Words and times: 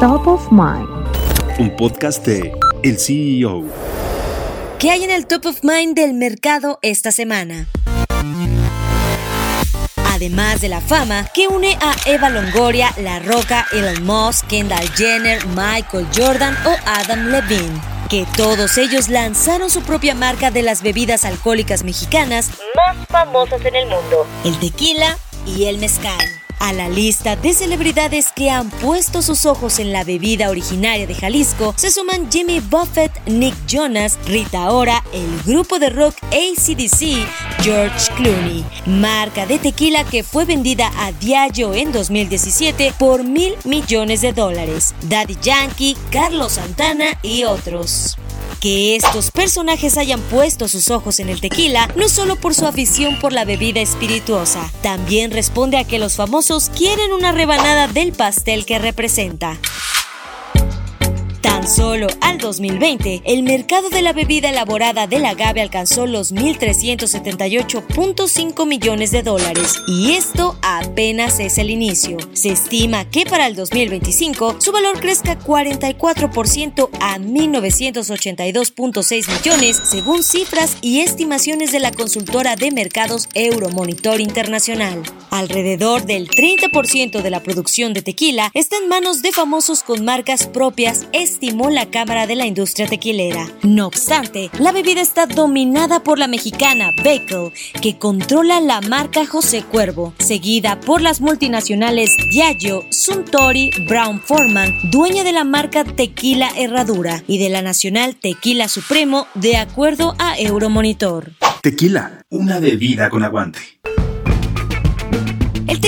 Top 0.00 0.26
of 0.26 0.52
Mind. 0.52 0.86
Un 1.58 1.74
podcast 1.74 2.22
de 2.26 2.52
El 2.82 2.98
CEO. 2.98 3.64
¿Qué 4.78 4.90
hay 4.90 5.04
en 5.04 5.10
el 5.10 5.26
Top 5.26 5.46
of 5.46 5.60
Mind 5.62 5.94
del 5.94 6.12
mercado 6.12 6.78
esta 6.82 7.12
semana? 7.12 7.66
Además 10.12 10.60
de 10.60 10.68
la 10.68 10.82
fama 10.82 11.26
que 11.32 11.48
une 11.48 11.78
a 11.80 11.94
Eva 12.04 12.28
Longoria, 12.28 12.92
La 12.98 13.20
Roca, 13.20 13.66
Elon 13.72 14.04
Musk, 14.04 14.46
Kendall 14.48 14.86
Jenner, 14.94 15.38
Michael 15.46 16.06
Jordan 16.14 16.54
o 16.66 16.76
Adam 16.84 17.28
Levine 17.28 17.80
que 18.10 18.26
todos 18.36 18.76
ellos 18.78 19.08
lanzaron 19.08 19.70
su 19.70 19.82
propia 19.82 20.14
marca 20.14 20.50
de 20.50 20.62
las 20.62 20.82
bebidas 20.82 21.24
alcohólicas 21.24 21.82
mexicanas 21.84 22.50
más 22.76 23.06
famosas 23.08 23.64
en 23.64 23.74
el 23.74 23.88
mundo, 23.88 24.26
el 24.44 24.56
tequila 24.60 25.16
y 25.44 25.64
el 25.64 25.78
mezcal. 25.78 26.35
A 26.58 26.72
la 26.72 26.88
lista 26.88 27.36
de 27.36 27.52
celebridades 27.52 28.32
que 28.34 28.50
han 28.50 28.70
puesto 28.70 29.22
sus 29.22 29.44
ojos 29.44 29.78
en 29.78 29.92
la 29.92 30.04
bebida 30.04 30.50
originaria 30.50 31.06
de 31.06 31.14
Jalisco 31.14 31.74
se 31.76 31.90
suman 31.90 32.30
Jimmy 32.30 32.60
Buffett, 32.60 33.12
Nick 33.26 33.54
Jonas, 33.66 34.18
Rita 34.26 34.70
Ora, 34.70 35.04
el 35.12 35.42
grupo 35.44 35.78
de 35.78 35.90
rock 35.90 36.16
ACDC, 36.24 37.26
George 37.62 38.12
Clooney, 38.16 38.64
marca 38.86 39.46
de 39.46 39.58
tequila 39.58 40.04
que 40.04 40.22
fue 40.22 40.44
vendida 40.44 40.90
a 40.98 41.12
Diageo 41.12 41.74
en 41.74 41.92
2017 41.92 42.94
por 42.98 43.22
mil 43.22 43.54
millones 43.64 44.22
de 44.22 44.32
dólares, 44.32 44.94
Daddy 45.02 45.36
Yankee, 45.42 45.96
Carlos 46.10 46.52
Santana 46.52 47.18
y 47.22 47.44
otros. 47.44 48.16
Que 48.60 48.96
estos 48.96 49.30
personajes 49.30 49.96
hayan 49.98 50.20
puesto 50.22 50.68
sus 50.68 50.90
ojos 50.90 51.20
en 51.20 51.28
el 51.28 51.40
tequila 51.40 51.88
no 51.96 52.08
solo 52.08 52.36
por 52.36 52.54
su 52.54 52.66
afición 52.66 53.18
por 53.18 53.32
la 53.32 53.44
bebida 53.44 53.80
espirituosa, 53.80 54.72
también 54.82 55.30
responde 55.30 55.76
a 55.76 55.84
que 55.84 55.98
los 55.98 56.16
famosos 56.16 56.70
quieren 56.70 57.12
una 57.12 57.32
rebanada 57.32 57.88
del 57.88 58.12
pastel 58.12 58.64
que 58.64 58.78
representa. 58.78 59.58
Solo 61.66 62.06
al 62.20 62.38
2020, 62.38 63.22
el 63.24 63.42
mercado 63.42 63.90
de 63.90 64.00
la 64.00 64.12
bebida 64.12 64.50
elaborada 64.50 65.08
del 65.08 65.24
agave 65.24 65.60
alcanzó 65.60 66.06
los 66.06 66.32
1.378.5 66.32 68.66
millones 68.66 69.10
de 69.10 69.24
dólares 69.24 69.82
y 69.88 70.12
esto 70.12 70.56
apenas 70.62 71.40
es 71.40 71.58
el 71.58 71.70
inicio. 71.70 72.18
Se 72.34 72.50
estima 72.50 73.10
que 73.10 73.26
para 73.26 73.48
el 73.48 73.56
2025 73.56 74.60
su 74.60 74.70
valor 74.70 75.00
crezca 75.00 75.40
44% 75.40 76.88
a 77.00 77.18
1.982.6 77.18 79.28
millones 79.28 79.82
según 79.82 80.22
cifras 80.22 80.76
y 80.82 81.00
estimaciones 81.00 81.72
de 81.72 81.80
la 81.80 81.90
consultora 81.90 82.54
de 82.54 82.70
mercados 82.70 83.28
Euromonitor 83.34 84.20
Internacional. 84.20 85.02
Alrededor 85.30 86.06
del 86.06 86.28
30% 86.28 87.22
de 87.22 87.30
la 87.30 87.42
producción 87.42 87.92
de 87.92 88.02
tequila 88.02 88.52
está 88.54 88.76
en 88.76 88.86
manos 88.88 89.22
de 89.22 89.32
famosos 89.32 89.82
con 89.82 90.04
marcas 90.04 90.46
propias 90.46 91.08
estimadas 91.12 91.55
la 91.56 91.86
Cámara 91.86 92.26
de 92.26 92.36
la 92.36 92.46
Industria 92.46 92.86
Tequilera. 92.86 93.48
No 93.62 93.86
obstante, 93.86 94.50
la 94.58 94.72
bebida 94.72 95.00
está 95.00 95.26
dominada 95.26 96.02
por 96.02 96.18
la 96.18 96.28
mexicana 96.28 96.92
Bacel, 96.98 97.52
que 97.80 97.98
controla 97.98 98.60
la 98.60 98.80
marca 98.82 99.26
José 99.26 99.62
Cuervo, 99.62 100.14
seguida 100.18 100.78
por 100.80 101.00
las 101.00 101.20
multinacionales 101.20 102.10
Diageo, 102.30 102.84
Suntory, 102.90 103.70
Brown 103.88 104.20
Forman, 104.20 104.72
dueña 104.90 105.24
de 105.24 105.32
la 105.32 105.44
marca 105.44 105.84
Tequila 105.84 106.50
Herradura, 106.56 107.22
y 107.26 107.38
de 107.38 107.48
la 107.48 107.62
nacional 107.62 108.16
Tequila 108.16 108.68
Supremo, 108.68 109.26
de 109.34 109.56
acuerdo 109.56 110.14
a 110.18 110.38
Euromonitor. 110.38 111.32
Tequila, 111.62 112.22
una 112.28 112.60
bebida 112.60 113.10
con 113.10 113.24
aguante. 113.24 113.58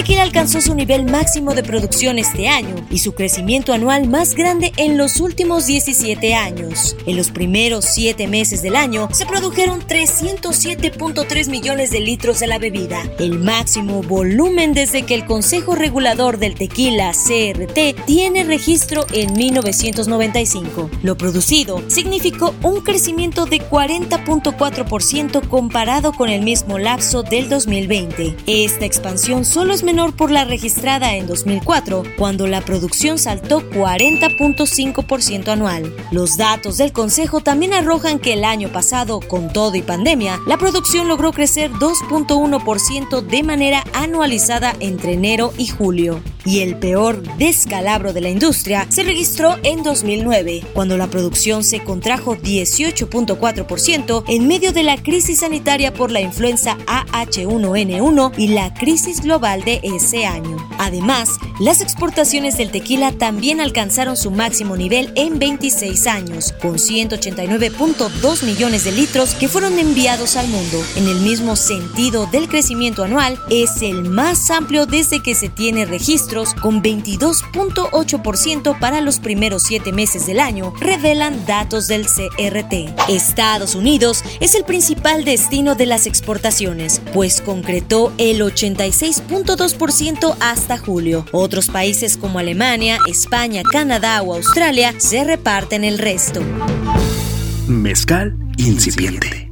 Tequila 0.09 0.23
alcanzó 0.23 0.62
su 0.62 0.75
nivel 0.75 1.05
máximo 1.05 1.53
de 1.53 1.62
producción 1.62 2.19
este 2.19 2.48
año 2.48 2.77
y 2.91 3.01
su 3.01 3.12
crecimiento 3.12 3.75
anual 3.75 4.09
más 4.09 4.34
grande 4.34 4.73
en 4.78 4.97
los 4.97 5.20
últimos 5.20 5.67
17 5.67 6.34
años. 6.34 6.97
En 7.05 7.19
los 7.19 7.31
primeros 7.31 7.84
7 7.84 8.27
meses 8.27 8.62
del 8.62 8.75
año 8.75 9.11
se 9.12 9.27
produjeron 9.27 9.83
307.3 9.83 11.50
millones 11.50 11.91
de 11.91 12.00
litros 12.00 12.41
de 12.41 12.47
la 12.47 12.59
bebida, 12.59 13.03
el 13.19 13.38
máximo 13.38 14.03
volumen 14.03 14.72
desde 14.72 15.03
que 15.03 15.15
el 15.15 15.27
Consejo 15.27 15.75
Regulador 15.75 16.38
del 16.38 16.55
Tequila 16.55 17.12
CRT 17.12 18.06
tiene 18.06 18.44
registro 18.44 19.05
en 19.12 19.34
1995. 19.34 20.88
Lo 21.03 21.19
producido 21.19 21.82
significó 21.88 22.55
un 22.62 22.81
crecimiento 22.81 23.44
de 23.44 23.59
40.4% 23.61 25.47
comparado 25.49 26.15
con 26.15 26.31
el 26.31 26.41
mismo 26.41 26.78
lapso 26.78 27.22
del 27.22 27.50
2020. 27.50 28.37
Esta 28.47 28.87
expansión 28.87 29.44
solo 29.44 29.75
es 29.75 29.82
menor 29.82 29.97
por 30.06 30.31
la 30.31 30.44
registrada 30.44 31.16
en 31.16 31.26
2004, 31.26 32.04
cuando 32.16 32.47
la 32.47 32.60
producción 32.60 33.19
saltó 33.19 33.69
40.5% 33.70 35.48
anual. 35.48 35.92
Los 36.12 36.36
datos 36.36 36.78
del 36.78 36.92
Consejo 36.92 37.41
también 37.41 37.75
arrojan 37.75 38.20
que 38.20 38.34
el 38.34 38.44
año 38.44 38.69
pasado, 38.69 39.19
con 39.19 39.53
todo 39.53 39.75
y 39.75 39.82
pandemia, 39.82 40.38
la 40.47 40.56
producción 40.56 41.08
logró 41.08 41.32
crecer 41.32 41.72
2.1% 41.72 43.20
de 43.22 43.42
manera 43.42 43.82
anualizada 43.92 44.75
entre 44.78 45.14
enero 45.14 45.53
y 45.58 45.66
julio 45.66 46.22
y 46.48 46.60
el 46.60 46.76
peor 46.76 47.22
descalabro 47.36 48.14
de 48.14 48.22
la 48.22 48.31
industria 48.31 48.86
se 48.88 49.03
registró 49.03 49.56
en 49.64 49.82
2009, 49.82 50.62
cuando 50.72 50.97
la 50.97 51.09
producción 51.09 51.62
se 51.62 51.84
contrajo 51.84 52.36
18.4% 52.36 54.25
en 54.28 54.48
medio 54.48 54.72
de 54.72 54.82
la 54.82 54.97
crisis 54.97 55.41
sanitaria 55.41 55.92
por 55.92 56.10
la 56.10 56.22
influenza 56.22 56.78
AH1N1 56.87 58.32
y 58.38 58.48
la 58.48 58.72
crisis 58.72 59.20
global 59.20 59.62
de 59.64 59.81
ese 59.82 60.25
año. 60.25 60.56
Además, 60.78 61.37
las 61.60 61.82
exportaciones 61.82 62.56
del 62.56 62.70
tequila 62.70 63.12
también 63.12 63.60
alcanzaron 63.60 64.16
su 64.16 64.31
máximo 64.31 64.75
nivel 64.75 65.12
en 65.16 65.38
26 65.38 66.06
años, 66.06 66.54
con 66.62 66.76
189.2 66.76 68.44
millones 68.44 68.84
de 68.84 68.92
litros 68.92 69.34
que 69.34 69.48
fueron 69.48 69.78
enviados 69.78 70.37
al 70.37 70.48
mundo. 70.48 70.82
En 70.97 71.08
el 71.08 71.20
mismo 71.20 71.56
sentido 71.56 72.26
del 72.26 72.48
crecimiento 72.48 73.04
anual, 73.04 73.38
es 73.50 73.82
el 73.82 74.04
más 74.04 74.50
amplio 74.50 74.87
desde 74.87 75.20
que 75.20 75.34
se 75.34 75.50
tiene 75.50 75.84
registro 75.84 76.38
con 76.60 76.82
22.8% 76.82 78.78
para 78.78 79.00
los 79.00 79.19
primeros 79.19 79.65
siete 79.65 79.93
meses 79.93 80.26
del 80.26 80.41
año, 80.41 80.72
revelan 80.81 81.44
datos 81.47 81.88
del 81.88 82.06
CRT. 82.06 83.09
Estados 83.09 83.75
Unidos 83.75 84.22
es 84.41 84.54
el 84.54 84.65
principal 84.65 85.25
destino 85.25 85.75
de 85.75 85.87
las 85.87 86.06
exportaciones, 86.06 87.00
pues 87.12 87.41
concretó 87.41 88.12
el 88.19 88.41
86.2% 88.41 90.37
hasta 90.41 90.78
julio. 90.78 91.26
Otros 91.32 91.69
países 91.69 92.16
como 92.16 92.38
Alemania, 92.38 92.99
España, 93.09 93.62
Canadá 93.62 94.22
o 94.22 94.34
Australia 94.34 94.94
se 94.99 95.25
reparten 95.25 95.84
el 95.84 95.99
resto. 95.99 96.41
Mezcal 97.66 98.37
incipiente. 98.56 99.47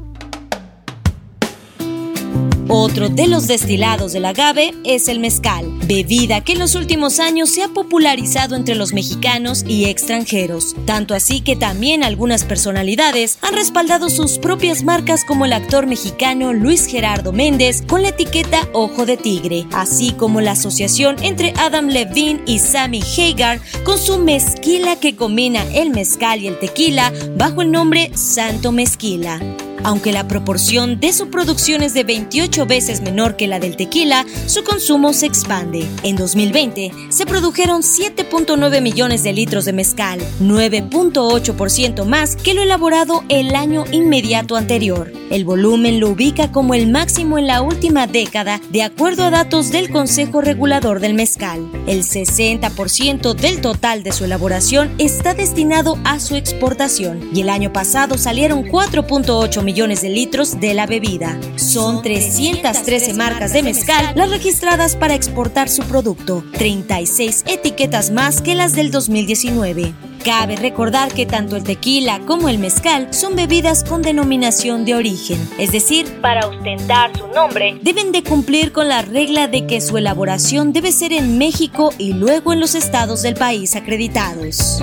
Otro 2.68 3.08
de 3.08 3.28
los 3.28 3.46
destilados 3.46 4.12
del 4.12 4.24
agave 4.24 4.74
es 4.84 5.06
el 5.06 5.20
mezcal, 5.20 5.66
bebida 5.86 6.40
que 6.40 6.52
en 6.52 6.58
los 6.58 6.74
últimos 6.74 7.20
años 7.20 7.50
se 7.50 7.62
ha 7.62 7.68
popularizado 7.68 8.56
entre 8.56 8.74
los 8.74 8.92
mexicanos 8.92 9.64
y 9.68 9.84
extranjeros, 9.84 10.74
tanto 10.84 11.14
así 11.14 11.40
que 11.40 11.54
también 11.54 12.02
algunas 12.02 12.42
personalidades 12.42 13.38
han 13.42 13.54
respaldado 13.54 14.10
sus 14.10 14.38
propias 14.38 14.82
marcas 14.82 15.24
como 15.24 15.44
el 15.44 15.52
actor 15.52 15.86
mexicano 15.86 16.52
Luis 16.52 16.86
Gerardo 16.86 17.32
Méndez 17.32 17.82
con 17.86 18.02
la 18.02 18.08
etiqueta 18.08 18.68
Ojo 18.72 19.06
de 19.06 19.16
Tigre, 19.16 19.66
así 19.72 20.10
como 20.10 20.40
la 20.40 20.52
asociación 20.52 21.22
entre 21.22 21.52
Adam 21.58 21.86
Levine 21.86 22.42
y 22.46 22.58
Sammy 22.58 23.00
Hagar 23.00 23.60
con 23.84 23.98
su 23.98 24.18
mezquila 24.18 24.96
que 24.96 25.14
combina 25.14 25.62
el 25.72 25.90
mezcal 25.90 26.40
y 26.40 26.48
el 26.48 26.58
tequila 26.58 27.12
bajo 27.36 27.62
el 27.62 27.70
nombre 27.70 28.10
Santo 28.16 28.72
Mezquila. 28.72 29.40
Aunque 29.84 30.12
la 30.12 30.26
proporción 30.26 31.00
de 31.00 31.12
su 31.12 31.30
producción 31.30 31.82
es 31.82 31.94
de 31.94 32.04
28 32.04 32.66
veces 32.66 33.00
menor 33.00 33.36
que 33.36 33.46
la 33.46 33.58
del 33.58 33.76
tequila, 33.76 34.24
su 34.46 34.64
consumo 34.64 35.12
se 35.12 35.26
expande. 35.26 35.86
En 36.02 36.16
2020 36.16 36.92
se 37.08 37.26
produjeron 37.26 37.82
7.9 37.82 38.80
millones 38.80 39.22
de 39.22 39.32
litros 39.32 39.64
de 39.64 39.72
mezcal, 39.72 40.20
9.8% 40.40 42.04
más 42.04 42.36
que 42.36 42.54
lo 42.54 42.62
elaborado 42.62 43.24
el 43.28 43.54
año 43.54 43.84
inmediato 43.92 44.56
anterior. 44.56 45.25
El 45.30 45.44
volumen 45.44 45.98
lo 45.98 46.10
ubica 46.10 46.52
como 46.52 46.74
el 46.74 46.88
máximo 46.88 47.38
en 47.38 47.46
la 47.46 47.60
última 47.62 48.06
década, 48.06 48.60
de 48.70 48.82
acuerdo 48.82 49.24
a 49.24 49.30
datos 49.30 49.70
del 49.70 49.90
Consejo 49.90 50.40
Regulador 50.40 51.00
del 51.00 51.14
Mezcal. 51.14 51.68
El 51.86 52.04
60% 52.04 53.34
del 53.34 53.60
total 53.60 54.02
de 54.02 54.12
su 54.12 54.24
elaboración 54.24 54.94
está 54.98 55.34
destinado 55.34 55.98
a 56.04 56.20
su 56.20 56.36
exportación 56.36 57.28
y 57.34 57.40
el 57.40 57.50
año 57.50 57.72
pasado 57.72 58.18
salieron 58.18 58.64
4.8 58.64 59.62
millones 59.62 60.02
de 60.02 60.10
litros 60.10 60.60
de 60.60 60.74
la 60.74 60.86
bebida. 60.86 61.38
Son 61.56 62.02
313 62.02 63.14
marcas 63.14 63.52
de 63.52 63.62
mezcal 63.62 64.12
las 64.14 64.30
registradas 64.30 64.94
para 64.94 65.14
exportar 65.14 65.68
su 65.68 65.82
producto, 65.82 66.44
36 66.52 67.44
etiquetas 67.46 68.10
más 68.10 68.40
que 68.40 68.54
las 68.54 68.74
del 68.74 68.90
2019. 68.90 69.94
Cabe 70.26 70.56
recordar 70.56 71.14
que 71.14 71.24
tanto 71.24 71.54
el 71.54 71.62
tequila 71.62 72.18
como 72.26 72.48
el 72.48 72.58
mezcal 72.58 73.14
son 73.14 73.36
bebidas 73.36 73.84
con 73.84 74.02
denominación 74.02 74.84
de 74.84 74.96
origen, 74.96 75.38
es 75.56 75.70
decir, 75.70 76.20
para 76.20 76.48
ostentar 76.48 77.16
su 77.16 77.28
nombre, 77.28 77.78
deben 77.80 78.10
de 78.10 78.24
cumplir 78.24 78.72
con 78.72 78.88
la 78.88 79.02
regla 79.02 79.46
de 79.46 79.68
que 79.68 79.80
su 79.80 79.96
elaboración 79.98 80.72
debe 80.72 80.90
ser 80.90 81.12
en 81.12 81.38
México 81.38 81.94
y 81.96 82.12
luego 82.12 82.52
en 82.52 82.58
los 82.58 82.74
estados 82.74 83.22
del 83.22 83.34
país 83.34 83.76
acreditados. 83.76 84.82